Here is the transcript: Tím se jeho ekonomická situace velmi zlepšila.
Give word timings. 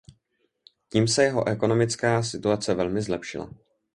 Tím 0.91 1.07
se 1.07 1.23
jeho 1.23 1.47
ekonomická 1.47 2.23
situace 2.23 2.73
velmi 2.73 3.01
zlepšila. 3.01 3.49